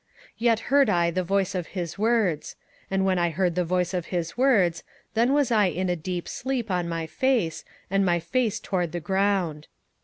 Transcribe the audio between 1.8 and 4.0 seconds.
words: and when I heard the voice